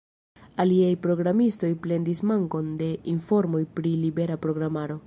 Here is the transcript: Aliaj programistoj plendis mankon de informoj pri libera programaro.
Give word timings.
Aliaj 0.63 0.93
programistoj 1.03 1.71
plendis 1.85 2.25
mankon 2.33 2.73
de 2.81 2.91
informoj 3.15 3.65
pri 3.79 3.97
libera 4.07 4.43
programaro. 4.49 4.99